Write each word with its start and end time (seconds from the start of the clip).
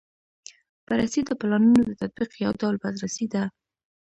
بررسي 0.85 1.21
د 1.25 1.31
پلانونو 1.39 1.81
د 1.87 1.91
تطبیق 2.01 2.31
یو 2.43 2.51
ډول 2.61 2.75
بازرسي 2.83 3.25
ده. 3.33 3.43